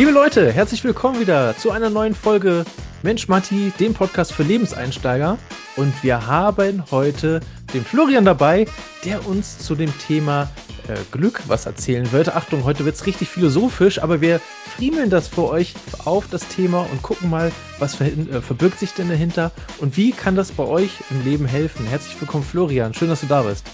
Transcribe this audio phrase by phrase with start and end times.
[0.00, 2.64] Liebe Leute, herzlich willkommen wieder zu einer neuen Folge
[3.02, 5.36] Mensch Matti, dem Podcast für Lebenseinsteiger.
[5.76, 7.40] Und wir haben heute
[7.74, 8.64] den Florian dabei,
[9.04, 10.48] der uns zu dem Thema
[10.88, 12.34] äh, Glück was erzählen wird.
[12.34, 14.40] Achtung, heute wird es richtig philosophisch, aber wir
[14.74, 15.74] friemeln das für euch
[16.06, 20.12] auf das Thema und gucken mal, was ver äh, verbirgt sich denn dahinter und wie
[20.12, 21.86] kann das bei euch im Leben helfen.
[21.86, 22.94] Herzlich willkommen, Florian.
[22.94, 23.66] Schön, dass du da bist.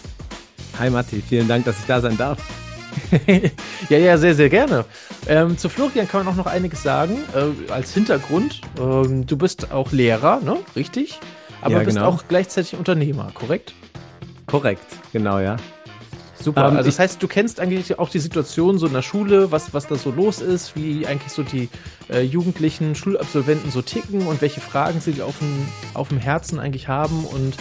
[0.80, 2.38] Hi Matti, vielen Dank, dass ich da sein darf.
[3.88, 4.84] ja, ja, sehr, sehr gerne.
[5.26, 7.18] Ähm, zu Florian kann man auch noch einiges sagen.
[7.34, 10.58] Äh, als Hintergrund, ähm, du bist auch Lehrer, ne?
[10.74, 11.20] Richtig?
[11.60, 12.08] Aber ja, bist genau.
[12.08, 13.74] auch gleichzeitig Unternehmer, korrekt?
[14.46, 15.56] Korrekt, genau, ja.
[16.38, 16.68] Super.
[16.68, 19.74] Ähm, also das heißt, du kennst eigentlich auch die Situation so in der Schule, was,
[19.74, 21.68] was da so los ist, wie eigentlich so die
[22.08, 26.88] äh, jugendlichen Schulabsolventen so ticken und welche Fragen sie auf dem, auf dem Herzen eigentlich
[26.88, 27.56] haben und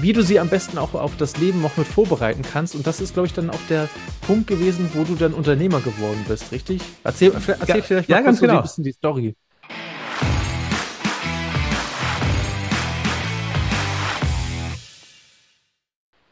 [0.00, 2.74] wie du sie am besten auch auf das Leben noch mit vorbereiten kannst.
[2.74, 3.88] Und das ist, glaube ich, dann auch der
[4.26, 6.82] Punkt gewesen, wo du dann Unternehmer geworden bist, richtig?
[7.04, 8.56] Erzähl, erzähl ja, vielleicht mal ja, ganz genau.
[8.56, 9.36] ein bisschen die Story.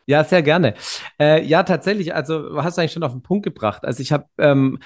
[0.06, 0.74] Ja, sehr gerne.
[1.18, 3.84] Äh, ja, tatsächlich, also du hast eigentlich schon auf den Punkt gebracht.
[3.84, 4.80] Also ich habe ähm,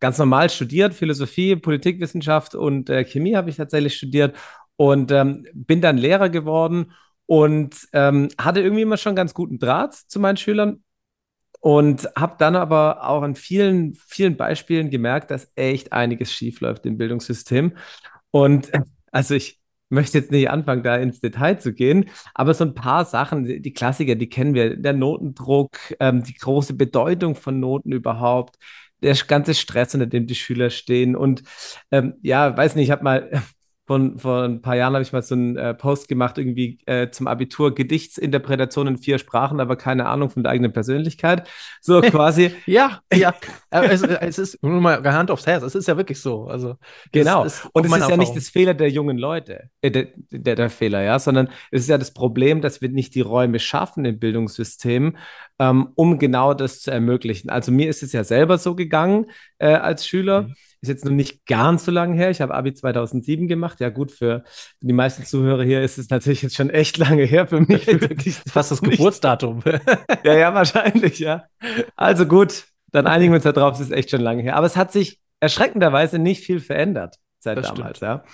[0.00, 4.36] ganz normal studiert, Philosophie, Politikwissenschaft und äh, Chemie habe ich tatsächlich studiert
[4.76, 6.92] und ähm, bin dann Lehrer geworden
[7.26, 10.82] und ähm, hatte irgendwie immer schon ganz guten Draht zu meinen Schülern
[11.60, 16.84] und habe dann aber auch an vielen, vielen Beispielen gemerkt, dass echt einiges schief läuft
[16.86, 17.76] im Bildungssystem.
[18.30, 18.70] Und
[19.12, 23.04] also ich möchte jetzt nicht anfangen, da ins Detail zu gehen, aber so ein paar
[23.04, 28.56] Sachen, die Klassiker, die kennen wir, der Notendruck, ähm, die große Bedeutung von Noten überhaupt,
[29.02, 31.42] der ganze Stress, unter dem die Schüler stehen und
[31.90, 33.30] ähm, ja, weiß nicht, ich habe mal
[33.86, 37.10] von, vor ein paar Jahren habe ich mal so einen äh, Post gemacht, irgendwie äh,
[37.10, 41.46] zum Abitur Gedichtsinterpretation in vier Sprachen, aber keine Ahnung von der eigenen Persönlichkeit.
[41.82, 42.52] So quasi.
[42.64, 43.34] ja, ja.
[43.70, 45.62] es, es, ist nur mal Hand aufs Herz.
[45.62, 46.46] Es ist ja wirklich so.
[46.46, 46.76] Also,
[47.12, 47.42] genau.
[47.42, 48.10] Und es ist Erfahrung.
[48.10, 51.82] ja nicht das Fehler der jungen Leute, äh, der, der, der, Fehler, ja, sondern es
[51.82, 55.16] ist ja das Problem, dass wir nicht die Räume schaffen im Bildungssystem,
[55.58, 57.50] ähm, um genau das zu ermöglichen.
[57.50, 59.26] Also mir ist es ja selber so gegangen
[59.58, 60.42] äh, als Schüler.
[60.42, 62.30] Mhm ist jetzt noch nicht ganz so lange her.
[62.30, 63.80] Ich habe Abi 2007 gemacht.
[63.80, 64.44] Ja, gut, für
[64.80, 67.84] die meisten Zuhörer hier ist es natürlich jetzt schon echt lange her für mich.
[68.46, 69.62] Fast das Geburtsdatum.
[70.24, 71.44] ja, ja, wahrscheinlich, ja.
[71.96, 74.56] Also gut, dann einigen wir uns darauf, es ist echt schon lange her.
[74.56, 78.02] Aber es hat sich erschreckenderweise nicht viel verändert seit das damals, stimmt.
[78.02, 78.24] ja.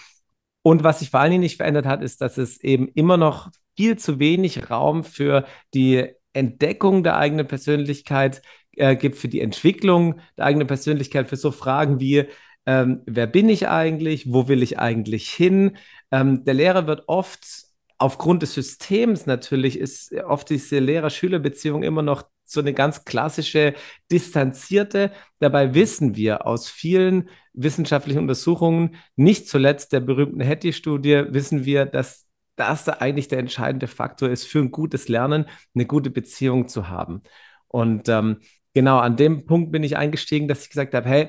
[0.63, 3.51] Und was sich vor allen Dingen nicht verändert hat, ist, dass es eben immer noch
[3.77, 8.43] viel zu wenig Raum für die Entdeckung der eigenen Persönlichkeit
[8.81, 12.27] äh, gibt für die Entwicklung der eigenen Persönlichkeit, für so Fragen wie,
[12.67, 15.77] ähm, wer bin ich eigentlich, wo will ich eigentlich hin?
[16.11, 22.25] Ähm, der Lehrer wird oft aufgrund des Systems natürlich ist oft diese Lehrer-Schüler-Beziehung immer noch
[22.45, 23.75] so eine ganz klassische,
[24.11, 25.13] distanzierte.
[25.39, 32.27] Dabei wissen wir aus vielen wissenschaftlichen Untersuchungen, nicht zuletzt der berühmten Hattie-Studie, wissen wir, dass
[32.57, 37.23] das eigentlich der entscheidende Faktor ist, für ein gutes Lernen eine gute Beziehung zu haben.
[37.69, 38.41] Und ähm,
[38.75, 41.29] genau an dem Punkt bin ich eingestiegen, dass ich gesagt habe, hey,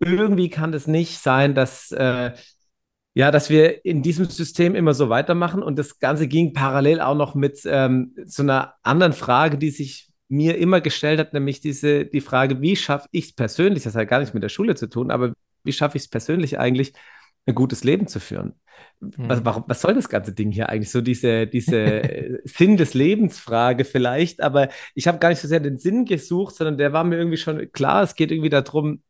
[0.00, 2.32] irgendwie kann es nicht sein, dass, äh,
[3.14, 5.62] ja, dass wir in diesem System immer so weitermachen.
[5.62, 10.10] Und das Ganze ging parallel auch noch mit ähm, so einer anderen Frage, die sich
[10.28, 14.08] mir immer gestellt hat, nämlich diese, die Frage, wie schaffe ich es persönlich, das hat
[14.08, 16.94] gar nichts mit der Schule zu tun, aber wie schaffe ich es persönlich eigentlich,
[17.46, 18.54] ein gutes Leben zu führen?
[19.00, 19.44] Was, mhm.
[19.44, 20.90] warum, was soll das ganze Ding hier eigentlich?
[20.90, 25.60] So diese, diese Sinn des Lebens Frage vielleicht, aber ich habe gar nicht so sehr
[25.60, 28.02] den Sinn gesucht, sondern der war mir irgendwie schon klar.
[28.02, 29.02] Es geht irgendwie darum,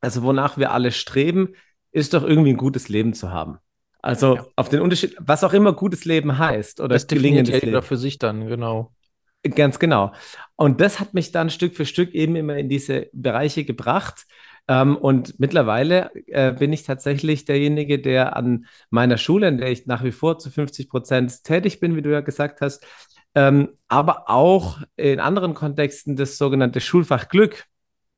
[0.00, 1.54] also wonach wir alle streben,
[1.90, 3.58] ist doch irgendwie ein gutes Leben zu haben.
[4.00, 4.46] Also ja.
[4.56, 7.82] auf den Unterschied, was auch immer gutes Leben heißt oder das gelingendes Leben.
[7.82, 8.92] für sich dann, genau.
[9.54, 10.12] Ganz genau.
[10.56, 14.26] Und das hat mich dann Stück für Stück eben immer in diese Bereiche gebracht,
[14.68, 19.86] ähm, und mittlerweile äh, bin ich tatsächlich derjenige, der an meiner Schule, in der ich
[19.86, 22.86] nach wie vor zu 50 Prozent tätig bin, wie du ja gesagt hast,
[23.34, 27.64] ähm, aber auch in anderen Kontexten das sogenannte Schulfach Glück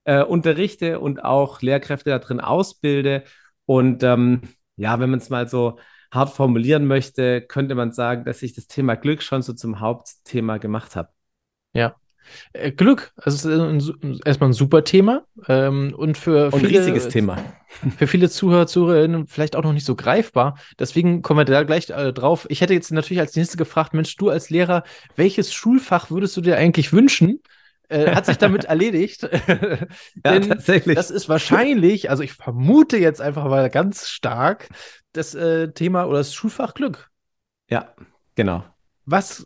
[0.05, 3.25] äh, unterrichte und auch Lehrkräfte da drin ausbilde.
[3.65, 4.43] Und ähm,
[4.77, 5.79] ja, wenn man es mal so
[6.13, 10.59] hart formulieren möchte, könnte man sagen, dass ich das Thema Glück schon so zum Hauptthema
[10.59, 11.09] gemacht habe.
[11.73, 11.97] Ja,
[12.53, 13.61] äh, Glück, also ist
[14.03, 17.39] ein, erstmal ein super Thema ähm, und für und viele, riesiges Thema.
[17.99, 20.57] Für viele Zuhörer, Zuhörerinnen vielleicht auch noch nicht so greifbar.
[20.79, 22.47] Deswegen kommen wir da gleich äh, drauf.
[22.49, 24.85] Ich hätte jetzt natürlich als nächstes gefragt, Mensch, du als Lehrer,
[25.17, 27.41] welches Schulfach würdest du dir eigentlich wünschen?
[27.89, 29.29] Äh, hat sich damit erledigt.
[30.25, 30.97] ja, tatsächlich.
[30.97, 34.69] Das ist wahrscheinlich, also ich vermute jetzt einfach mal ganz stark,
[35.13, 37.11] das äh, Thema oder das Schulfach Glück.
[37.69, 37.95] Ja,
[38.35, 38.65] genau.
[39.05, 39.45] Was,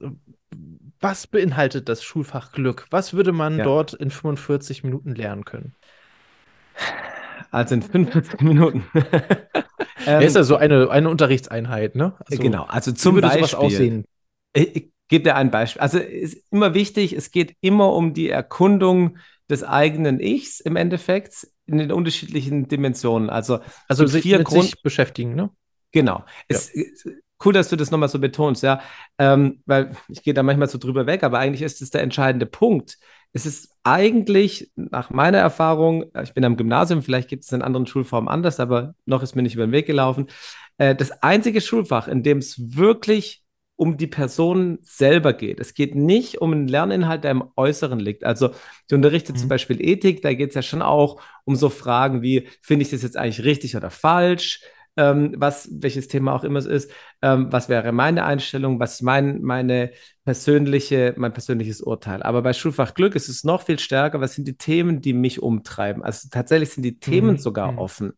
[1.01, 2.87] was beinhaltet das Schulfach Glück?
[2.91, 3.65] Was würde man ja.
[3.65, 5.75] dort in 45 Minuten lernen können?
[7.51, 8.85] also in 45 Minuten.
[10.07, 12.15] ähm, ist ja so eine, eine Unterrichtseinheit, ne?
[12.27, 13.59] Also, genau, also zum wie würde Beispiel.
[13.59, 14.05] aussehen?
[14.53, 15.81] Ich, ich gebe dir ein Beispiel.
[15.81, 19.19] Also ist immer wichtig, es geht immer um die Erkundung
[19.51, 23.31] des eigenen Ichs im Endeffekt in den unterschiedlichen Dimensionen.
[23.31, 25.51] Also, also sich vier mit Grund sich beschäftigen, ne?
[25.93, 26.25] Genau.
[26.49, 27.13] Es, ja.
[27.45, 28.81] Cool, dass du das nochmal so betonst, ja.
[29.19, 32.47] Ähm, weil ich gehe da manchmal so drüber weg, aber eigentlich ist es der entscheidende
[32.47, 32.99] Punkt.
[33.33, 37.87] Es ist eigentlich, nach meiner Erfahrung, ich bin am Gymnasium, vielleicht gibt es in anderen
[37.87, 40.27] Schulformen anders, aber noch ist mir nicht über den Weg gelaufen.
[40.79, 43.45] Äh, das einzige Schulfach, in dem es wirklich
[43.77, 45.61] um die Person selber geht.
[45.61, 48.25] Es geht nicht um einen Lerninhalt, der im Äußeren liegt.
[48.25, 48.51] Also
[48.89, 49.41] du unterrichtet mhm.
[49.41, 52.91] zum Beispiel Ethik, da geht es ja schon auch um so Fragen wie, finde ich
[52.91, 54.63] das jetzt eigentlich richtig oder falsch?
[54.99, 56.91] Ähm, was, welches Thema auch immer es ist,
[57.23, 59.93] ähm, was wäre meine Einstellung, was ist mein, meine
[60.25, 62.21] persönliche, mein persönliches Urteil.
[62.25, 65.41] Aber bei Schulfach Glück ist es noch viel stärker, was sind die Themen, die mich
[65.41, 66.03] umtreiben.
[66.03, 67.39] Also tatsächlich sind die Themen mhm.
[67.39, 67.79] sogar mhm.
[67.79, 68.13] offen.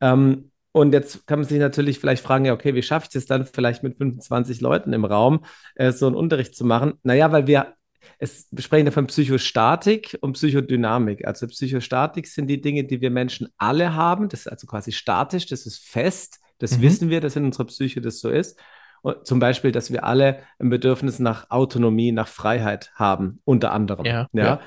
[0.00, 3.26] Ähm, und jetzt kann man sich natürlich vielleicht fragen, ja, okay, wie schaffe ich es
[3.26, 5.44] dann vielleicht mit 25 Leuten im Raum,
[5.74, 6.94] äh, so einen Unterricht zu machen?
[7.02, 7.74] Naja, weil wir,
[8.18, 11.26] es, wir sprechen ja von Psychostatik und Psychodynamik.
[11.26, 14.28] Also Psychostatik sind die Dinge, die wir Menschen alle haben.
[14.28, 16.82] Das ist also quasi statisch, das ist fest, das mhm.
[16.82, 18.58] wissen wir, dass in unserer Psyche das so ist.
[19.02, 24.04] Und zum Beispiel, dass wir alle ein Bedürfnis nach Autonomie, nach Freiheit haben, unter anderem.
[24.04, 24.28] Ja.
[24.32, 24.44] ja.
[24.44, 24.60] ja.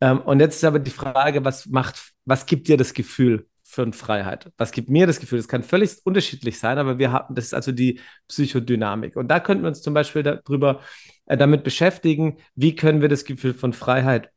[0.00, 3.48] Ähm, und jetzt ist aber die Frage, was macht, was gibt dir das Gefühl?
[3.74, 4.50] Für Freiheit.
[4.56, 5.38] Was gibt mir das Gefühl?
[5.38, 9.16] Das kann völlig unterschiedlich sein, aber wir haben, das ist also die Psychodynamik.
[9.16, 10.80] Und da könnten wir uns zum Beispiel darüber,
[11.26, 14.30] äh, damit beschäftigen, wie können wir das Gefühl von Freiheit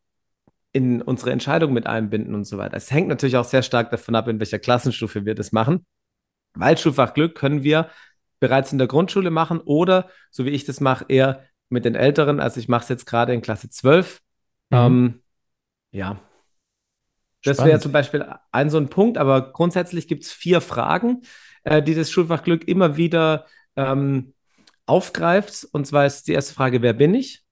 [0.74, 2.76] in unsere Entscheidung mit einbinden und so weiter.
[2.76, 5.86] Es hängt natürlich auch sehr stark davon ab, in welcher Klassenstufe wir das machen.
[6.54, 7.90] Weil Schulfach Glück können wir
[8.40, 12.40] bereits in der Grundschule machen oder, so wie ich das mache, eher mit den Älteren.
[12.40, 14.22] Also ich mache es jetzt gerade in Klasse 12.
[14.70, 14.78] Mhm.
[14.78, 15.22] Ähm,
[15.92, 16.20] ja,
[17.48, 21.22] das wäre zum Beispiel ein so ein Punkt, aber grundsätzlich gibt es vier Fragen,
[21.64, 23.46] äh, die das Schulfach Glück immer wieder
[23.76, 24.34] ähm,
[24.86, 25.68] aufgreift.
[25.72, 27.44] Und zwar ist die erste Frage, wer bin ich?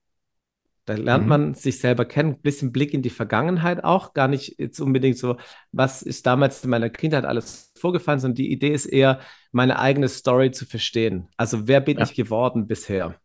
[0.85, 1.29] Da lernt mhm.
[1.29, 5.17] man sich selber kennen, ein bisschen Blick in die Vergangenheit auch, gar nicht jetzt unbedingt
[5.17, 5.37] so,
[5.71, 9.19] was ist damals in meiner Kindheit alles vorgefallen, sondern die Idee ist eher,
[9.51, 11.27] meine eigene Story zu verstehen.
[11.37, 12.03] Also wer bin ja.
[12.03, 13.15] ich geworden bisher?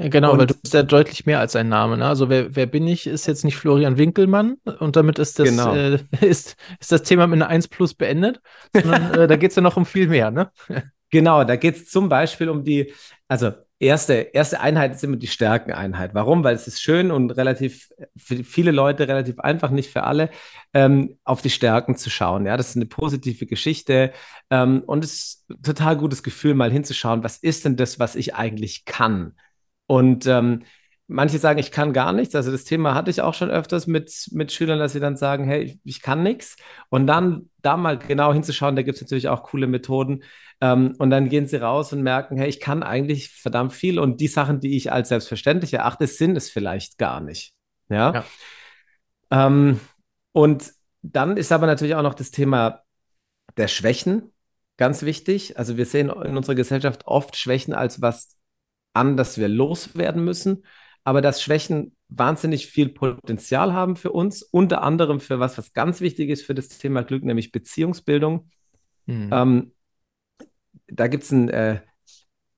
[0.00, 1.98] Ja, genau, und, weil du bist ja deutlich mehr als ein Name.
[1.98, 2.06] Ne?
[2.06, 5.74] Also wer, wer bin ich, ist jetzt nicht Florian Winkelmann und damit ist das, genau.
[5.74, 8.40] äh, ist, ist das Thema mit einer 1 plus beendet,
[8.72, 10.50] sondern äh, da geht es ja noch um viel mehr, ne?
[11.12, 12.92] Genau, da geht es zum Beispiel um die,
[13.26, 13.50] also
[13.80, 16.14] erste, erste Einheit ist immer die Stärkeneinheit.
[16.14, 16.44] Warum?
[16.44, 20.30] Weil es ist schön und relativ, für viele Leute relativ einfach, nicht für alle,
[20.72, 22.46] ähm, auf die Stärken zu schauen.
[22.46, 24.12] Ja, das ist eine positive Geschichte
[24.50, 28.14] ähm, und es ist ein total gutes Gefühl, mal hinzuschauen, was ist denn das, was
[28.14, 29.34] ich eigentlich kann?
[29.90, 30.62] Und ähm,
[31.08, 32.36] manche sagen, ich kann gar nichts.
[32.36, 35.42] Also das Thema hatte ich auch schon öfters mit, mit Schülern, dass sie dann sagen,
[35.46, 36.54] hey, ich, ich kann nichts.
[36.90, 40.22] Und dann da mal genau hinzuschauen, da gibt es natürlich auch coole Methoden.
[40.60, 43.98] Ähm, und dann gehen sie raus und merken, hey, ich kann eigentlich verdammt viel.
[43.98, 47.52] Und die Sachen, die ich als selbstverständlich erachte, sind es vielleicht gar nicht.
[47.88, 48.12] Ja.
[48.12, 48.24] ja.
[49.32, 49.80] Ähm,
[50.30, 50.70] und
[51.02, 52.82] dann ist aber natürlich auch noch das Thema
[53.56, 54.30] der Schwächen
[54.76, 55.58] ganz wichtig.
[55.58, 58.36] Also wir sehen in unserer Gesellschaft oft Schwächen als was
[58.92, 60.64] an, dass wir loswerden müssen,
[61.04, 66.00] aber dass Schwächen wahnsinnig viel Potenzial haben für uns, unter anderem für was, was ganz
[66.00, 68.50] wichtig ist für das Thema Glück, nämlich Beziehungsbildung.
[69.06, 69.30] Mhm.
[69.32, 69.72] Ähm,
[70.88, 71.80] da gibt es einen äh,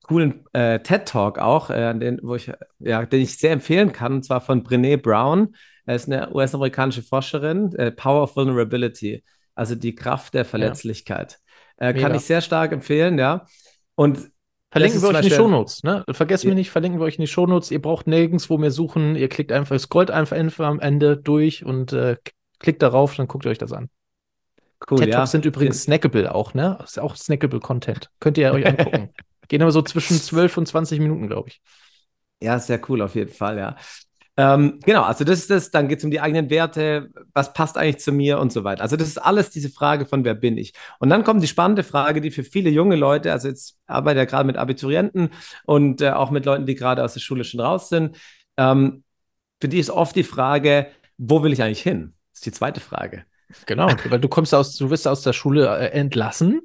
[0.02, 4.24] coolen äh, TED-Talk auch, äh, den, wo ich, ja, den ich sehr empfehlen kann, und
[4.24, 5.54] zwar von Brene Brown.
[5.84, 9.22] Er ist eine US-amerikanische Forscherin, äh, Power of Vulnerability,
[9.54, 11.38] also die Kraft der Verletzlichkeit.
[11.80, 11.88] Ja.
[11.88, 13.46] Äh, kann ich sehr stark empfehlen, ja.
[13.94, 14.31] Und
[14.72, 16.02] Verlinken wir euch in die Shownotes, ne?
[16.12, 16.48] Vergesst ja.
[16.48, 17.70] mich nicht, verlinken wir euch in die Shownotes.
[17.70, 19.16] Ihr braucht nirgendwo mehr suchen.
[19.16, 22.16] Ihr klickt einfach, scrollt einfach am Ende durch und äh,
[22.58, 23.90] klickt darauf, dann guckt ihr euch das an.
[24.90, 25.32] Cool, TED Talks ja.
[25.32, 26.78] sind übrigens snackable auch, ne?
[26.82, 28.08] Ist auch snackable Content.
[28.18, 29.10] Könnt ihr euch angucken.
[29.48, 31.60] Gehen aber so zwischen 12 und 20 Minuten, glaube ich.
[32.40, 33.76] Ja, sehr cool auf jeden Fall, ja.
[34.38, 35.70] Ähm, genau, also das ist es.
[35.70, 38.82] Dann geht es um die eigenen Werte, was passt eigentlich zu mir und so weiter.
[38.82, 40.72] Also das ist alles diese Frage von wer bin ich.
[40.98, 44.22] Und dann kommt die spannende Frage, die für viele junge Leute, also jetzt arbeite ich
[44.22, 45.30] ja gerade mit Abiturienten
[45.66, 48.16] und äh, auch mit Leuten, die gerade aus der Schule schon raus sind,
[48.56, 49.04] ähm,
[49.60, 52.14] für die ist oft die Frage, wo will ich eigentlich hin?
[52.32, 53.24] Das ist die zweite Frage.
[53.66, 56.62] Genau, weil du kommst aus, du wirst aus der Schule äh, entlassen.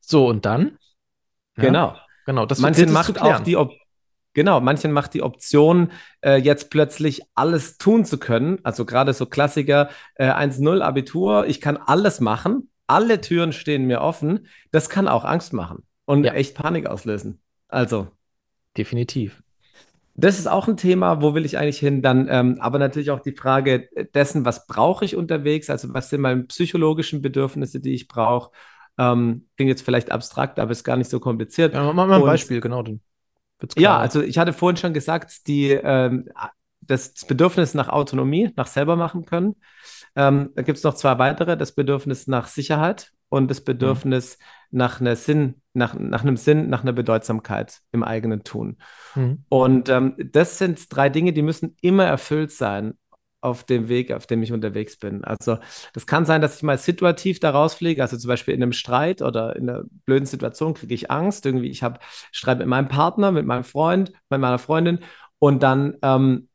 [0.00, 0.76] So, und dann?
[1.56, 1.96] Ja, genau.
[2.26, 3.80] Genau, das Manche macht auch die Option.
[4.36, 8.58] Genau, manchen macht die Option, äh, jetzt plötzlich alles tun zu können.
[8.64, 14.02] Also gerade so Klassiker, äh, 1-0 Abitur, ich kann alles machen, alle Türen stehen mir
[14.02, 14.46] offen.
[14.72, 16.34] Das kann auch Angst machen und ja.
[16.34, 17.40] echt Panik auslösen.
[17.68, 18.08] Also.
[18.76, 19.42] Definitiv.
[20.16, 22.02] Das ist auch ein Thema, wo will ich eigentlich hin?
[22.02, 25.70] Dann ähm, aber natürlich auch die Frage dessen, was brauche ich unterwegs?
[25.70, 28.50] Also was sind meine psychologischen Bedürfnisse, die ich brauche?
[28.98, 31.72] Ähm, klingt jetzt vielleicht abstrakt, aber ist gar nicht so kompliziert.
[31.72, 32.82] Ja, mach mal ein Beispiel, genau.
[32.82, 33.00] Dann
[33.76, 36.28] ja, also ich hatte vorhin schon gesagt, die, ähm,
[36.80, 39.56] das Bedürfnis nach Autonomie, nach selber machen können.
[40.14, 44.38] Ähm, da gibt es noch zwei weitere, das Bedürfnis nach Sicherheit und das Bedürfnis
[44.70, 44.78] mhm.
[44.78, 48.78] nach, einer Sinn, nach, nach einem Sinn, nach einer Bedeutsamkeit im eigenen Tun.
[49.14, 49.44] Mhm.
[49.48, 52.94] Und ähm, das sind drei Dinge, die müssen immer erfüllt sein
[53.46, 55.24] auf dem Weg, auf dem ich unterwegs bin.
[55.24, 55.58] Also
[55.92, 59.22] das kann sein, dass ich mal situativ da rausfliege, also zum Beispiel in einem Streit
[59.22, 61.46] oder in einer blöden Situation kriege ich Angst.
[61.46, 62.00] Irgendwie, ich habe
[62.32, 64.98] Streit mit meinem Partner, mit meinem Freund, mit meiner Freundin
[65.38, 66.48] und dann ähm,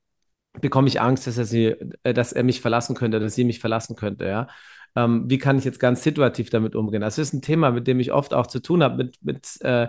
[0.59, 3.59] bekomme ich Angst, dass er, sie, äh, dass er mich verlassen könnte, dass sie mich
[3.59, 4.47] verlassen könnte, ja.
[4.93, 6.99] Ähm, wie kann ich jetzt ganz situativ damit umgehen?
[6.99, 9.87] Das ist ein Thema, mit dem ich oft auch zu tun habe, mit, mit äh,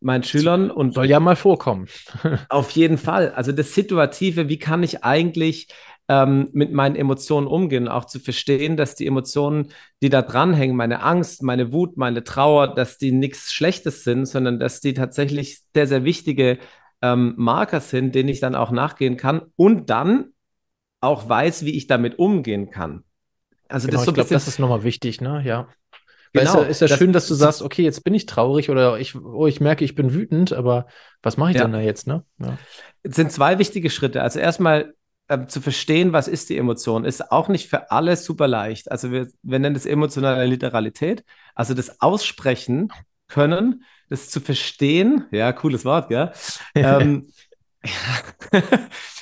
[0.00, 1.88] meinen Schülern und soll ja mal vorkommen.
[2.50, 3.32] auf jeden Fall.
[3.32, 5.68] Also das Situative, wie kann ich eigentlich
[6.08, 9.70] ähm, mit meinen Emotionen umgehen, auch zu verstehen, dass die Emotionen,
[10.02, 14.58] die da dranhängen, meine Angst, meine Wut, meine Trauer, dass die nichts Schlechtes sind, sondern
[14.58, 16.58] dass die tatsächlich sehr, sehr wichtige
[17.00, 20.32] ähm, Marker sind, denen ich dann auch nachgehen kann und dann
[21.00, 23.04] auch weiß, wie ich damit umgehen kann.
[23.68, 25.42] Also genau, das, so ich glaube, das ist nochmal wichtig, ne?
[25.44, 25.68] Ja.
[26.32, 28.68] Genau, ist ja, ist ja das, schön, dass du sagst, okay, jetzt bin ich traurig
[28.68, 30.86] oder ich, oh, ich merke, ich bin wütend, aber
[31.22, 31.62] was mache ich ja.
[31.62, 32.24] denn da jetzt, ne?
[32.38, 32.58] Ja.
[33.04, 34.22] Es sind zwei wichtige Schritte.
[34.22, 34.94] Also erstmal
[35.28, 38.90] äh, zu verstehen, was ist die Emotion, ist auch nicht für alle super leicht.
[38.90, 42.92] Also wir, wir nennen das emotionale Literalität, also das Aussprechen
[43.28, 46.32] können, das zu verstehen, ja, cooles Wort, gell?
[46.74, 47.28] ähm,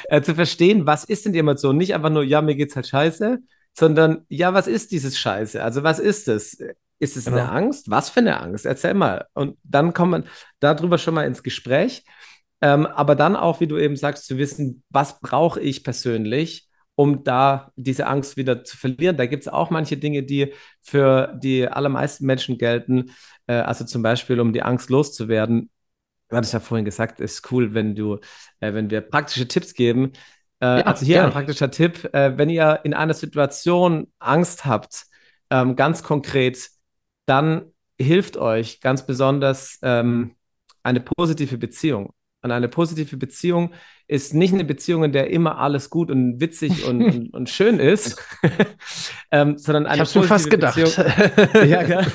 [0.08, 1.76] äh, zu verstehen, was ist denn die Emotion?
[1.76, 3.38] Nicht einfach nur, ja, mir geht's halt scheiße,
[3.72, 5.62] sondern ja, was ist dieses Scheiße?
[5.62, 6.58] Also was ist es?
[6.98, 7.38] Ist es genau.
[7.38, 7.90] eine Angst?
[7.90, 8.64] Was für eine Angst?
[8.64, 9.26] Erzähl mal.
[9.34, 10.24] Und dann kommt man
[10.60, 12.04] darüber schon mal ins Gespräch.
[12.62, 17.24] Ähm, aber dann auch, wie du eben sagst, zu wissen, was brauche ich persönlich, um
[17.24, 19.16] da diese Angst wieder zu verlieren.
[19.16, 23.10] Da gibt es auch manche Dinge, die für die allermeisten Menschen gelten.
[23.48, 25.70] Äh, also zum Beispiel, um die Angst loszuwerden.
[26.28, 28.18] Du hattest ja vorhin gesagt, es ist cool, wenn du,
[28.60, 30.12] äh, wenn wir praktische Tipps geben.
[30.60, 31.28] Äh, ja, also hier gerne.
[31.28, 35.06] ein praktischer Tipp, äh, wenn ihr in einer Situation Angst habt,
[35.50, 36.70] ähm, ganz konkret,
[37.26, 40.36] dann hilft euch ganz besonders ähm,
[40.84, 42.14] eine positive Beziehung.
[42.42, 43.72] Und eine positive Beziehung
[44.08, 47.78] ist nicht eine Beziehung, in der immer alles gut und witzig und, und, und schön
[47.78, 48.20] ist,
[49.30, 50.74] ähm, sondern eine ich positive fast gedacht.
[50.74, 51.06] Beziehung.
[51.68, 52.06] ja, ja.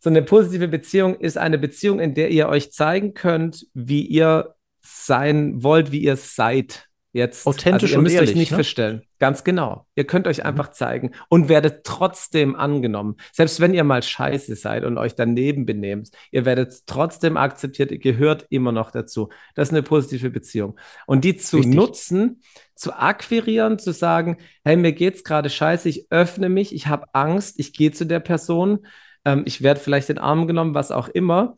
[0.00, 4.54] So eine positive Beziehung ist eine Beziehung, in der ihr euch zeigen könnt, wie ihr
[4.80, 6.87] sein wollt, wie ihr seid
[7.18, 7.46] jetzt.
[7.46, 8.56] Authentisch also ihr müsst ehrlich, euch nicht ne?
[8.56, 9.02] verstellen.
[9.18, 9.86] Ganz genau.
[9.94, 10.46] Ihr könnt euch mhm.
[10.46, 13.16] einfach zeigen und werdet trotzdem angenommen.
[13.32, 17.98] Selbst wenn ihr mal scheiße seid und euch daneben benehmt, ihr werdet trotzdem akzeptiert, ihr
[17.98, 19.28] gehört immer noch dazu.
[19.54, 20.78] Das ist eine positive Beziehung.
[21.06, 21.74] Und die zu Richtig.
[21.74, 22.42] nutzen,
[22.74, 27.58] zu akquirieren, zu sagen, hey, mir geht's gerade scheiße, ich öffne mich, ich habe Angst,
[27.58, 28.86] ich gehe zu der Person,
[29.24, 31.56] ähm, ich werde vielleicht in den Arm genommen, was auch immer.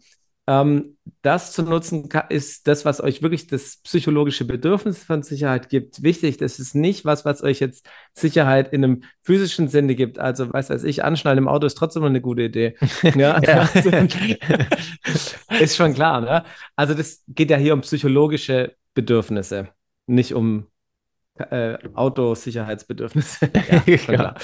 [0.51, 6.03] Ähm, das zu nutzen ist das, was euch wirklich das psychologische Bedürfnis von Sicherheit gibt,
[6.03, 6.39] wichtig.
[6.39, 10.19] Das ist nicht was, was euch jetzt Sicherheit in einem physischen Sinne gibt.
[10.19, 12.75] Also, weiß weiß ich, anschnallen im Auto ist trotzdem eine gute Idee.
[13.15, 13.69] Ja, ja.
[15.61, 16.21] ist schon klar.
[16.21, 16.45] Ne?
[16.75, 19.69] Also, das geht ja hier um psychologische Bedürfnisse,
[20.07, 20.67] nicht um
[21.39, 23.51] äh, Autosicherheitsbedürfnisse.
[23.87, 24.35] ja, klar.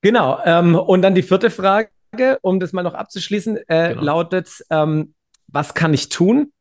[0.00, 0.40] Genau.
[0.44, 1.90] Ähm, und dann die vierte Frage,
[2.42, 4.02] um das mal noch abzuschließen, äh, genau.
[4.02, 5.14] lautet, ähm,
[5.48, 6.52] was kann ich tun?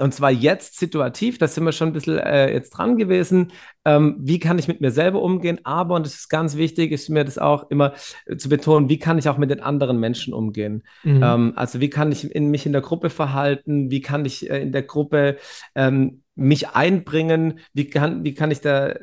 [0.00, 3.50] Und zwar jetzt situativ, da sind wir schon ein bisschen äh, jetzt dran gewesen.
[3.84, 5.58] Ähm, wie kann ich mit mir selber umgehen?
[5.64, 7.94] Aber, und das ist ganz wichtig, ist mir das auch immer
[8.26, 10.84] äh, zu betonen, wie kann ich auch mit den anderen Menschen umgehen?
[11.02, 11.22] Mhm.
[11.22, 13.90] Ähm, also wie kann ich in, mich in der Gruppe verhalten?
[13.90, 15.36] Wie kann ich äh, in der Gruppe
[15.74, 17.58] ähm, mich einbringen?
[17.72, 18.94] Wie kann, wie kann ich da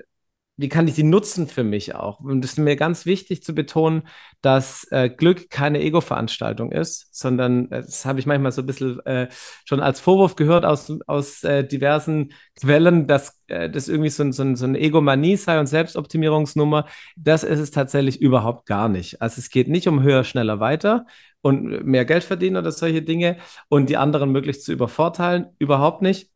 [0.57, 2.19] wie kann ich sie nutzen für mich auch?
[2.21, 4.03] Und es ist mir ganz wichtig zu betonen,
[4.41, 8.99] dass äh, Glück keine Ego-Veranstaltung ist, sondern äh, das habe ich manchmal so ein bisschen
[9.05, 9.27] äh,
[9.65, 14.55] schon als Vorwurf gehört aus, aus äh, diversen Quellen, dass äh, das irgendwie so, so,
[14.55, 16.87] so eine Egomanie sei und Selbstoptimierungsnummer.
[17.17, 19.21] Das ist es tatsächlich überhaupt gar nicht.
[19.21, 21.05] Also es geht nicht um höher, schneller, weiter
[21.41, 25.47] und mehr Geld verdienen oder solche Dinge und die anderen möglichst zu übervorteilen.
[25.59, 26.29] Überhaupt nicht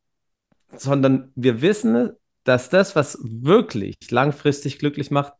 [0.76, 2.12] sondern wir wissen,
[2.44, 5.34] dass das, was wirklich langfristig glücklich macht,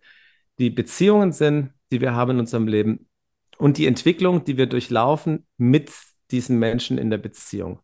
[0.58, 3.08] die Beziehungen sind, die wir haben in unserem Leben
[3.58, 5.90] und die Entwicklung, die wir durchlaufen mit
[6.30, 7.80] diesen Menschen in der Beziehung.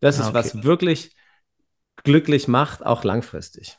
[0.00, 0.34] Das ist, ah, okay.
[0.34, 1.14] was wirklich
[2.02, 3.78] glücklich macht, auch langfristig.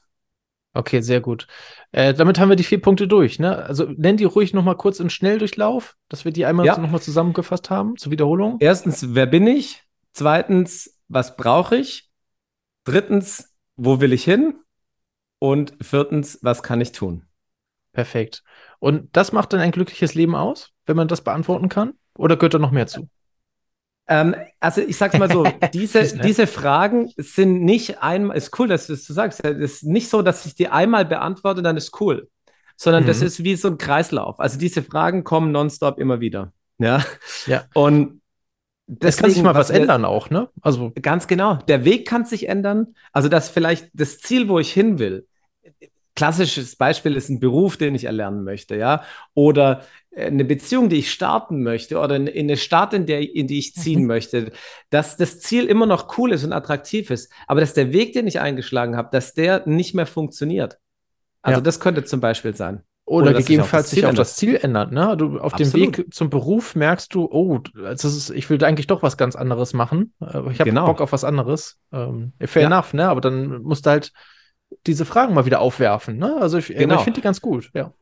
[0.74, 1.48] Okay, sehr gut.
[1.94, 3.40] Äh, damit haben wir die vier Punkte durch.
[3.40, 3.56] Ne?
[3.56, 6.78] Also nenn die ruhig nochmal kurz im Schnelldurchlauf, dass wir die einmal ja.
[6.78, 8.58] nochmal zusammengefasst haben zur Wiederholung.
[8.60, 9.84] Erstens, wer bin ich?
[10.12, 12.12] Zweitens, was brauche ich?
[12.86, 14.56] drittens, wo will ich hin?
[15.46, 17.22] Und viertens, was kann ich tun?
[17.94, 18.42] Perfekt.
[18.80, 21.94] Und das macht dann ein glückliches Leben aus, wenn man das beantworten kann?
[22.18, 23.10] Oder gehört da noch mehr zu?
[24.08, 28.88] Ähm, also ich sag's mal so, diese, diese Fragen sind nicht einmal, ist cool, dass
[28.88, 32.28] du das sagst, es ist nicht so, dass ich die einmal beantworte, dann ist cool,
[32.76, 33.08] sondern mhm.
[33.08, 34.40] das ist wie so ein Kreislauf.
[34.40, 36.54] Also diese Fragen kommen nonstop immer wieder.
[36.80, 37.06] Ja.
[37.46, 37.66] Ja.
[37.76, 38.20] Und
[39.00, 40.50] es kann sich mal was, was ändern auch, ne?
[40.62, 41.60] Also ganz genau.
[41.68, 42.96] Der Weg kann sich ändern.
[43.12, 45.28] Also dass vielleicht das Ziel, wo ich hin will,
[46.16, 49.04] klassisches Beispiel ist ein Beruf, den ich erlernen möchte, ja,
[49.34, 49.84] oder
[50.16, 53.74] eine Beziehung, die ich starten möchte, oder in eine Stadt, in, der, in die ich
[53.76, 54.08] ziehen mhm.
[54.08, 54.52] möchte,
[54.90, 58.28] dass das Ziel immer noch cool ist und attraktiv ist, aber dass der Weg, den
[58.28, 60.78] ich eingeschlagen habe, dass der nicht mehr funktioniert.
[61.42, 61.62] Also ja.
[61.62, 62.84] das könnte zum Beispiel sein.
[63.08, 64.92] Oder, Oder gegebenenfalls sich auch das Ziel ändert.
[64.92, 65.16] Ne?
[65.16, 65.74] Du auf Absolut.
[65.74, 69.36] dem Weg zum Beruf merkst du, oh, das ist, ich will eigentlich doch was ganz
[69.36, 70.14] anderes machen.
[70.20, 70.88] Ich habe genau.
[70.88, 71.80] Bock auf was anderes.
[71.92, 72.68] Ähm, fair ja.
[72.68, 73.08] enough, ne?
[73.08, 74.12] Aber dann musst du halt
[74.86, 76.18] diese Fragen mal wieder aufwerfen.
[76.18, 76.36] Ne?
[76.38, 76.96] Also ich, genau.
[76.96, 77.94] ich finde die ganz gut, ja.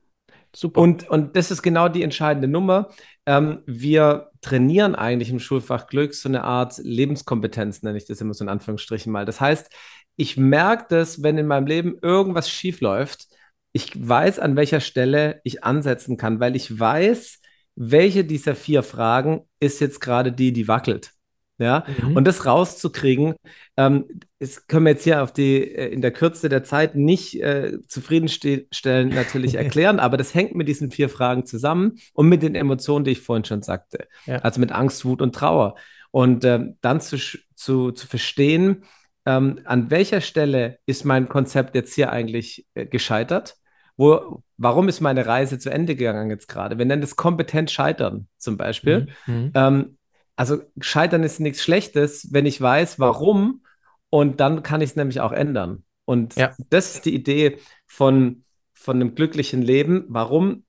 [0.56, 0.82] Super.
[0.82, 2.90] Und, und das ist genau die entscheidende Nummer.
[3.26, 8.36] Ähm, wir trainieren eigentlich im Schulfach Glück so eine Art Lebenskompetenz, nenne ich das immer
[8.36, 9.26] so in Anführungsstrichen mal.
[9.26, 9.72] Das heißt,
[10.16, 13.28] ich merke das, wenn in meinem Leben irgendwas schief läuft,
[13.72, 17.40] ich weiß, an welcher Stelle ich ansetzen kann, weil ich weiß,
[17.76, 21.12] welche dieser vier Fragen ist jetzt gerade die, die wackelt.
[21.60, 22.16] Ja, mhm.
[22.18, 23.36] und das rauszukriegen,
[23.78, 24.06] ähm,
[24.40, 27.78] das können wir jetzt hier auf die, äh, in der Kürze der Zeit nicht äh,
[27.88, 33.06] zufriedenstellen natürlich erklären, aber das hängt mit diesen vier Fragen zusammen und mit den Emotionen,
[33.06, 34.08] die ich vorhin schon sagte.
[34.26, 34.38] Ja.
[34.38, 35.76] Also mit Angst, Wut und Trauer.
[36.10, 37.18] Und ähm, dann zu,
[37.56, 38.84] zu, zu verstehen,
[39.26, 43.58] ähm, an welcher Stelle ist mein Konzept jetzt hier eigentlich äh, gescheitert?
[43.96, 46.78] Wo, warum ist meine Reise zu Ende gegangen jetzt gerade?
[46.78, 49.08] Wir nennen das kompetent scheitern zum Beispiel.
[49.28, 49.34] Mhm.
[49.34, 49.52] mhm.
[49.54, 49.98] Ähm,
[50.36, 53.64] also scheitern ist nichts Schlechtes, wenn ich weiß, warum
[54.10, 55.84] und dann kann ich es nämlich auch ändern.
[56.06, 56.54] Und ja.
[56.70, 60.06] das ist die Idee von, von einem glücklichen Leben.
[60.10, 60.66] Warum?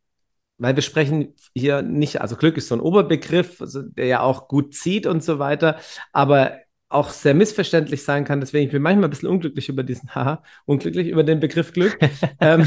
[0.58, 4.48] Weil wir sprechen hier nicht, also Glück ist so ein Oberbegriff, also der ja auch
[4.48, 5.78] gut zieht und so weiter,
[6.12, 6.58] aber
[6.88, 8.40] auch sehr missverständlich sein kann.
[8.40, 11.98] Deswegen ich bin manchmal ein bisschen unglücklich über diesen, haha, unglücklich über den Begriff Glück.
[12.40, 12.66] ähm,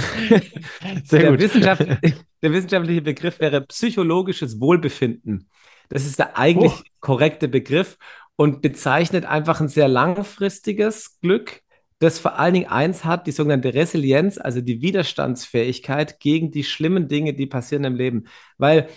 [1.05, 1.39] sehr der, gut.
[1.39, 5.49] Wissenschaft, der wissenschaftliche Begriff wäre psychologisches Wohlbefinden.
[5.89, 6.89] Das ist der eigentlich oh.
[6.99, 7.97] korrekte Begriff
[8.35, 11.61] und bezeichnet einfach ein sehr langfristiges Glück,
[11.99, 17.07] das vor allen Dingen eins hat, die sogenannte Resilienz, also die Widerstandsfähigkeit gegen die schlimmen
[17.07, 18.25] Dinge, die passieren im Leben.
[18.57, 18.89] Weil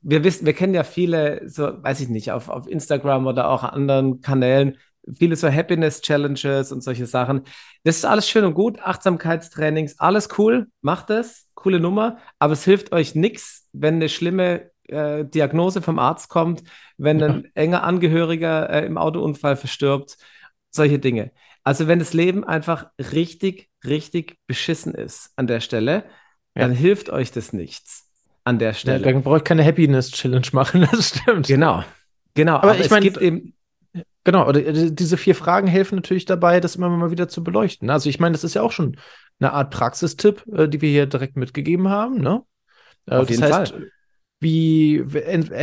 [0.00, 3.62] wir wissen, wir kennen ja viele, so weiß ich nicht, auf, auf Instagram oder auch
[3.62, 4.78] anderen Kanälen,
[5.12, 7.42] viele so Happiness-Challenges und solche Sachen.
[7.84, 12.64] Das ist alles schön und gut, Achtsamkeitstrainings, alles cool, macht es, coole Nummer, aber es
[12.64, 16.62] hilft euch nichts, wenn eine schlimme äh, Diagnose vom Arzt kommt,
[16.96, 17.26] wenn ja.
[17.26, 20.16] ein enger Angehöriger äh, im Autounfall verstirbt,
[20.70, 21.32] solche Dinge.
[21.64, 26.04] Also wenn das Leben einfach richtig, richtig beschissen ist an der Stelle,
[26.54, 26.62] ja.
[26.62, 28.08] dann hilft euch das nichts
[28.44, 29.04] an der Stelle.
[29.04, 31.46] Ja, dann brauche ich keine Happiness-Challenge machen, das stimmt.
[31.46, 31.84] Genau.
[32.34, 32.56] Genau.
[32.56, 33.54] Aber, aber ich meine, eben.
[34.24, 37.90] Genau, äh, diese vier Fragen helfen natürlich dabei, das immer mal wieder zu beleuchten.
[37.90, 38.96] Also ich meine, das ist ja auch schon
[39.40, 42.20] eine Art Praxistipp, äh, die wir hier direkt mitgegeben haben.
[42.20, 42.42] Ne?
[43.06, 43.90] Auf das jeden heißt, Fall.
[44.42, 45.04] Wie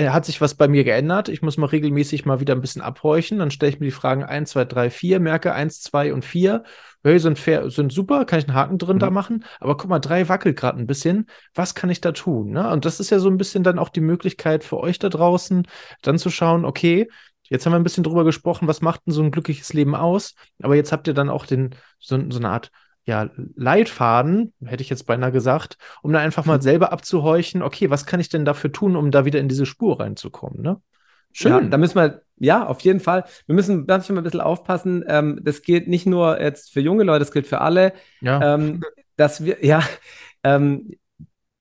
[0.10, 1.30] hat sich was bei mir geändert?
[1.30, 3.40] Ich muss mal regelmäßig mal wieder ein bisschen abhorchen.
[3.40, 6.64] Dann stelle ich mir die Fragen 1, 2, 3, 4, merke 1, 2 und 4
[7.04, 9.00] hey, sind, fair, sind super, kann ich einen Haken drin mhm.
[9.00, 12.52] da machen, aber guck mal, drei wackelt gerade ein bisschen, was kann ich da tun?
[12.52, 12.70] Ne?
[12.70, 15.66] Und das ist ja so ein bisschen dann auch die Möglichkeit für euch da draußen,
[16.02, 17.08] dann zu schauen, okay,
[17.50, 20.36] Jetzt haben wir ein bisschen drüber gesprochen, was macht denn so ein glückliches Leben aus?
[20.62, 22.70] Aber jetzt habt ihr dann auch den, so, so eine Art
[23.06, 26.62] ja, Leitfaden, hätte ich jetzt beinahe gesagt, um da einfach mal mhm.
[26.62, 30.00] selber abzuhorchen, okay, was kann ich denn dafür tun, um da wieder in diese Spur
[30.00, 30.82] reinzukommen, ne?
[31.32, 31.52] Schön.
[31.52, 33.24] Ja, da müssen wir, ja, auf jeden Fall.
[33.46, 35.04] Wir müssen manchmal ein bisschen aufpassen.
[35.08, 37.94] Ähm, das gilt nicht nur jetzt für junge Leute, das gilt für alle.
[38.22, 38.56] Ja.
[38.56, 38.82] Ähm,
[39.16, 39.84] dass wir, ja,
[40.44, 40.96] ähm,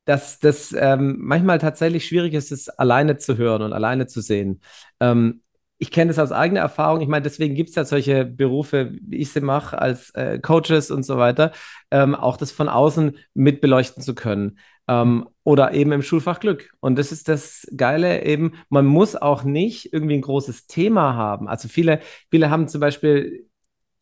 [0.04, 4.62] dass das ähm, manchmal tatsächlich schwierig ist, es alleine zu hören und alleine zu sehen.
[5.00, 5.42] Ähm,
[5.78, 7.00] ich kenne das aus eigener Erfahrung.
[7.00, 10.90] Ich meine, deswegen gibt es ja solche Berufe, wie ich sie mache, als äh, Coaches
[10.90, 11.52] und so weiter,
[11.90, 14.58] ähm, auch das von außen mit beleuchten zu können.
[14.88, 16.70] Ähm, oder eben im Schulfach Glück.
[16.80, 21.48] Und das ist das Geile eben, man muss auch nicht irgendwie ein großes Thema haben.
[21.48, 23.48] Also viele, viele haben zum Beispiel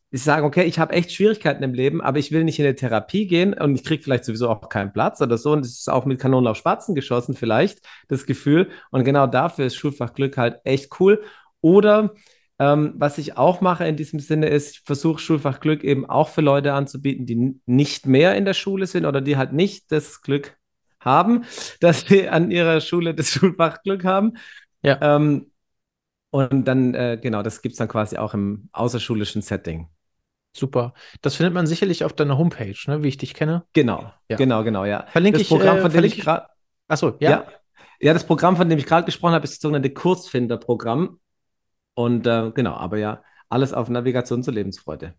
[0.09, 2.75] ich sage, okay, ich habe echt Schwierigkeiten im Leben, aber ich will nicht in eine
[2.75, 5.51] Therapie gehen und ich kriege vielleicht sowieso auch keinen Platz oder so.
[5.51, 8.69] Und das ist auch mit Kanonen auf Spatzen geschossen, vielleicht, das Gefühl.
[8.89, 11.21] Und genau dafür ist Schulfach Glück halt echt cool.
[11.67, 12.13] Oder
[12.59, 16.29] ähm, was ich auch mache in diesem Sinne ist, ich versuche Schulfach Glück eben auch
[16.29, 20.21] für Leute anzubieten, die nicht mehr in der Schule sind oder die halt nicht das
[20.21, 20.55] Glück
[21.01, 21.43] haben,
[21.81, 24.37] dass sie an ihrer Schule das Schulfach Glück haben.
[24.81, 24.97] Ja.
[25.01, 25.51] Ähm,
[26.29, 29.89] und dann, äh, genau, das gibt es dann quasi auch im außerschulischen Setting.
[30.55, 30.93] Super.
[31.21, 33.65] Das findet man sicherlich auf deiner Homepage, ne, wie ich dich kenne.
[33.73, 34.37] Genau, ja.
[34.37, 35.05] genau, genau, ja.
[35.07, 36.47] Verlinke das ich, Programm, äh, von dem ich gerade.
[36.87, 37.29] Achso, ja.
[37.29, 37.45] ja.
[37.99, 41.19] Ja, das Programm, von dem ich gerade gesprochen habe, ist das sogenannte Kursfinder-Programm.
[41.97, 45.15] Und äh, genau, aber ja, alles auf Navigation zur Lebensfreude.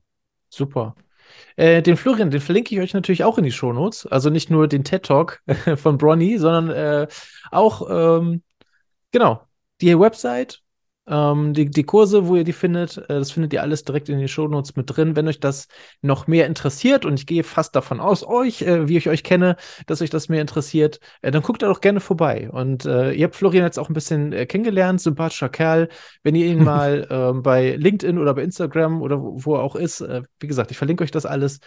[0.48, 0.94] Super.
[1.56, 4.06] Äh, den Florian, den verlinke ich euch natürlich auch in die Shownotes.
[4.06, 5.42] Also nicht nur den TED Talk
[5.76, 7.08] von Bronny, sondern äh,
[7.50, 8.44] auch, ähm,
[9.10, 9.42] genau,
[9.80, 10.62] die Website
[11.08, 14.18] ähm, die, die Kurse, wo ihr die findet, äh, das findet ihr alles direkt in
[14.18, 15.16] den Shownotes mit drin.
[15.16, 15.68] Wenn euch das
[16.02, 19.56] noch mehr interessiert, und ich gehe fast davon aus, euch, äh, wie ich euch kenne,
[19.86, 22.50] dass euch das mehr interessiert, äh, dann guckt da doch gerne vorbei.
[22.50, 25.88] Und äh, ihr habt Florian jetzt auch ein bisschen äh, kennengelernt, sympathischer Kerl.
[26.22, 29.76] Wenn ihr ihn mal ähm, bei LinkedIn oder bei Instagram oder wo, wo er auch
[29.76, 31.60] ist, äh, wie gesagt, ich verlinke euch das alles,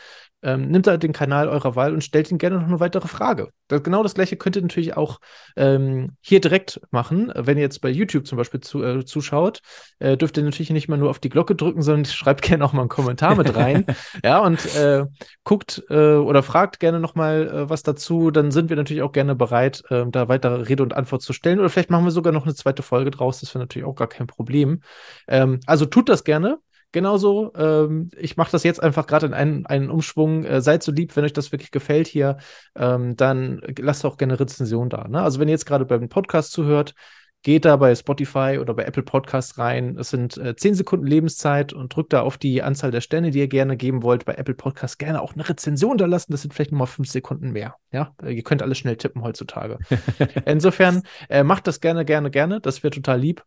[0.44, 3.50] ähm, nimmt da den Kanal eurer Wahl und stellt ihn gerne noch eine weitere Frage.
[3.68, 5.20] Das, genau das gleiche könnt ihr natürlich auch
[5.56, 9.62] ähm, hier direkt machen, wenn ihr jetzt bei YouTube zum Beispiel zu, zuschaut zuschaut,
[10.00, 12.74] äh, dürft ihr natürlich nicht mal nur auf die Glocke drücken, sondern schreibt gerne auch
[12.74, 13.86] mal einen Kommentar mit rein.
[14.24, 15.06] ja, und äh,
[15.44, 18.32] guckt äh, oder fragt gerne noch mal äh, was dazu.
[18.32, 21.60] Dann sind wir natürlich auch gerne bereit, äh, da weitere Rede und Antwort zu stellen.
[21.60, 23.40] Oder vielleicht machen wir sogar noch eine zweite Folge draus.
[23.40, 24.82] Das wäre natürlich auch gar kein Problem.
[25.28, 26.60] Ähm, also tut das gerne.
[26.94, 30.44] Genauso, ähm, ich mache das jetzt einfach gerade in einen, einen Umschwung.
[30.44, 32.36] Äh, seid so lieb, wenn euch das wirklich gefällt hier,
[32.76, 35.08] ähm, dann lasst auch gerne Rezension da.
[35.08, 35.22] Ne?
[35.22, 36.94] Also wenn ihr jetzt gerade beim Podcast zuhört,
[37.44, 39.98] geht da bei Spotify oder bei Apple Podcasts rein.
[39.98, 43.40] Es sind äh, 10 Sekunden Lebenszeit und drückt da auf die Anzahl der Sterne, die
[43.40, 44.26] ihr gerne geben wollt.
[44.26, 46.32] Bei Apple Podcasts gerne auch eine Rezension da lassen.
[46.32, 47.76] Das sind vielleicht nochmal 5 Sekunden mehr.
[47.92, 49.80] Ja, äh, ihr könnt alles schnell tippen heutzutage.
[50.46, 52.62] Insofern äh, macht das gerne, gerne, gerne.
[52.62, 53.44] Das wäre total lieb.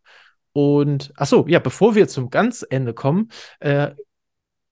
[0.51, 3.29] Und ach so, ja, bevor wir zum ganz Ende kommen,
[3.59, 3.91] äh,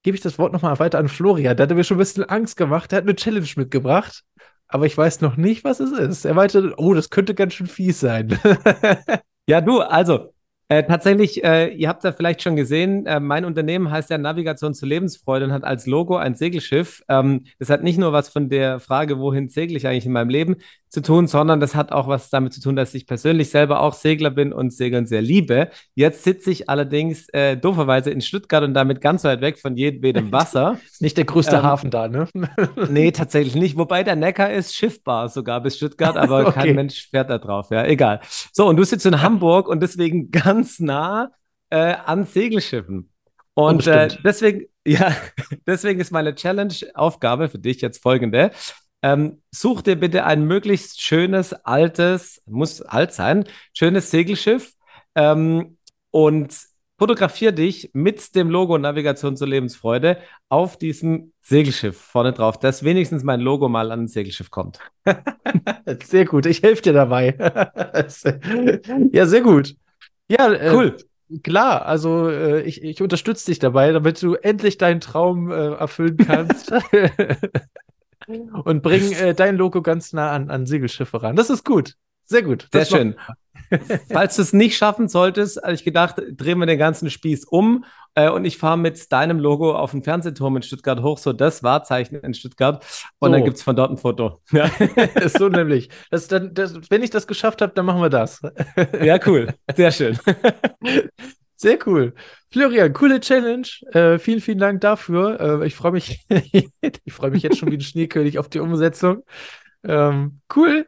[0.01, 1.55] gebe ich das Wort nochmal weiter an Florian.
[1.55, 2.91] Der hat mir schon ein bisschen Angst gemacht.
[2.91, 4.23] Der hat eine Challenge mitgebracht
[4.67, 6.25] aber ich weiß noch nicht, was es ist.
[6.25, 8.39] Er meinte, oh, das könnte ganz schön fies sein.
[9.47, 10.33] ja, du, also
[10.69, 14.73] äh, tatsächlich, äh, ihr habt ja vielleicht schon gesehen, äh, mein Unternehmen heißt ja Navigation
[14.73, 17.03] zur Lebensfreude und hat als Logo ein Segelschiff.
[17.09, 20.29] Ähm, das hat nicht nur was von der Frage, wohin segle ich eigentlich in meinem
[20.29, 20.55] Leben,
[20.93, 23.93] zu tun, sondern das hat auch was damit zu tun, dass ich persönlich selber auch
[23.93, 25.69] Segler bin und Segeln sehr liebe.
[25.95, 30.03] Jetzt sitze ich allerdings äh, dooferweise in Stuttgart und damit ganz weit weg von jedem
[30.31, 30.77] Wasser.
[30.85, 32.27] ist nicht der größte ähm, Hafen da, ne?
[32.91, 33.75] nee, tatsächlich nicht.
[33.75, 36.67] Wobei der Neckar ist schiffbar sogar bis Stuttgart, aber okay.
[36.67, 37.71] kein Mensch fährt da drauf.
[37.71, 38.19] Ja, egal.
[38.51, 41.31] So, und du sitzt in Hamburg und deswegen ganz nah
[41.71, 43.09] äh, an Segelschiffen.
[43.55, 45.15] Und oh, äh, deswegen, ja,
[45.65, 48.51] deswegen ist meine Challenge-Aufgabe für dich jetzt folgende.
[49.03, 54.73] Ähm, such dir bitte ein möglichst schönes, altes, muss alt sein, schönes Segelschiff
[55.15, 55.77] ähm,
[56.09, 56.55] und
[56.97, 63.23] fotografier dich mit dem Logo Navigation zur Lebensfreude auf diesem Segelschiff vorne drauf, dass wenigstens
[63.23, 64.79] mein Logo mal an ein Segelschiff kommt.
[66.03, 67.35] sehr gut, ich helfe dir dabei.
[69.11, 69.75] ja, sehr gut.
[70.29, 70.97] Ja, äh, cool.
[71.41, 76.15] Klar, also äh, ich, ich unterstütze dich dabei, damit du endlich deinen Traum äh, erfüllen
[76.15, 76.71] kannst.
[78.41, 81.35] und bring äh, dein Logo ganz nah an, an Segelschiffe ran.
[81.35, 81.95] Das ist gut.
[82.25, 82.67] Sehr gut.
[82.71, 83.15] Sehr schön.
[84.11, 87.85] Falls du es nicht schaffen solltest, habe ich gedacht, drehen wir den ganzen Spieß um
[88.15, 91.63] äh, und ich fahre mit deinem Logo auf den Fernsehturm in Stuttgart hoch, so das
[91.63, 92.85] Wahrzeichen in Stuttgart.
[93.19, 93.33] Und so.
[93.33, 94.41] dann gibt es von dort ein Foto.
[94.51, 94.69] Ja.
[95.27, 95.89] so nämlich.
[96.11, 98.41] Das, dann, das, wenn ich das geschafft habe, dann machen wir das.
[99.01, 99.53] ja, cool.
[99.75, 100.17] Sehr schön.
[101.63, 102.13] Sehr cool.
[102.51, 103.65] Florian, coole Challenge.
[103.93, 105.61] Äh, vielen, vielen Dank dafür.
[105.61, 106.27] Äh, ich freue mich,
[106.81, 109.23] ich freue mich jetzt schon wie ein Schneekönig auf die Umsetzung.
[109.85, 110.85] Ähm, cool.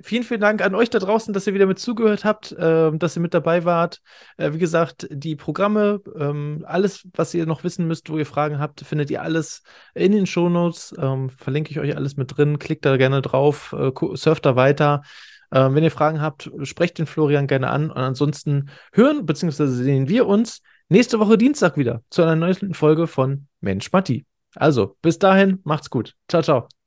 [0.00, 3.16] Vielen, vielen Dank an euch da draußen, dass ihr wieder mit zugehört habt, äh, dass
[3.16, 4.00] ihr mit dabei wart.
[4.38, 8.58] Äh, wie gesagt, die Programme, ähm, alles, was ihr noch wissen müsst, wo ihr Fragen
[8.58, 9.62] habt, findet ihr alles
[9.94, 10.96] in den Shownotes.
[10.98, 12.58] Ähm, verlinke ich euch alles mit drin.
[12.58, 15.02] Klickt da gerne drauf, äh, surft da weiter.
[15.52, 17.90] Ähm, wenn ihr Fragen habt, sprecht den Florian gerne an.
[17.90, 19.66] Und ansonsten hören bzw.
[19.66, 24.26] sehen wir uns nächste Woche Dienstag wieder zu einer neuen Folge von Mensch Matti.
[24.54, 26.14] Also, bis dahin, macht's gut.
[26.28, 26.77] Ciao, ciao.